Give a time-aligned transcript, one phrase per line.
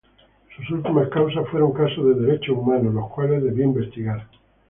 [0.57, 4.27] Sus últimas causas fueron casos de derechos humanos los cuales debió investigar.